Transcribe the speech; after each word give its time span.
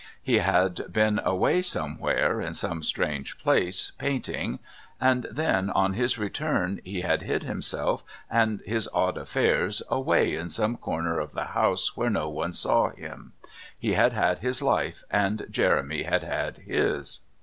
He 0.23 0.39
had 0.39 0.91
been 0.91 1.21
away 1.23 1.61
somewhere, 1.61 2.41
in 2.41 2.55
some 2.55 2.81
strange 2.81 3.37
place, 3.37 3.91
painting, 3.99 4.57
and 4.99 5.27
then, 5.29 5.69
on 5.69 5.93
his 5.93 6.17
return, 6.17 6.81
he 6.83 7.01
had 7.01 7.21
hid 7.21 7.43
himself 7.43 8.03
and 8.27 8.61
his 8.61 8.89
odd 8.95 9.15
affairs 9.15 9.83
away 9.89 10.33
in 10.33 10.49
some 10.49 10.75
corner 10.75 11.19
of 11.19 11.33
the 11.33 11.43
house 11.53 11.95
where 11.95 12.09
no 12.09 12.29
one 12.29 12.53
saw 12.53 12.89
him. 12.89 13.33
He 13.77 13.93
had 13.93 14.13
had 14.13 14.39
his 14.39 14.63
life 14.63 15.03
and 15.11 15.45
Jeremy 15.51 16.01
had 16.01 16.23
had 16.23 16.57
his. 16.57 17.19